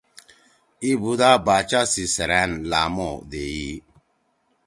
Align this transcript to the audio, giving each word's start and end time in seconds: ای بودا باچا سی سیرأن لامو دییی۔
ای 0.83 0.91
بودا 1.01 1.31
باچا 1.45 1.81
سی 1.91 2.03
سیرأن 2.15 2.51
لامو 2.69 3.11
دییی۔ 3.29 3.71